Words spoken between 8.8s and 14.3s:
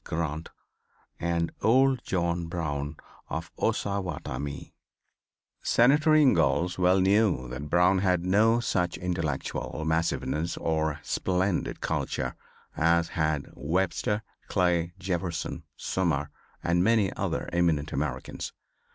intellectual massiveness, or splendid culture, as had Webster,